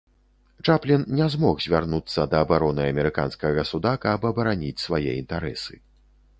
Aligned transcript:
Чаплін 0.69 1.03
не 1.19 1.27
змог 1.33 1.61
звярнуцца 1.65 2.25
да 2.33 2.41
абароны 2.47 2.89
амерыканскага 2.95 3.69
суда, 3.75 3.95
каб 4.09 4.27
абараніць 4.33 4.77
свае 4.89 5.07
інтарэсы. 5.23 5.83